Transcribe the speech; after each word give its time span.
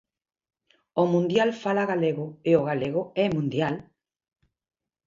"O 1.01 1.03
Mundial 1.13 1.49
fala 1.63 1.83
galego 1.91 2.25
e 2.49 2.51
o 2.59 2.65
galego 2.69 3.01
é 3.23 3.25
mundial". 3.35 3.75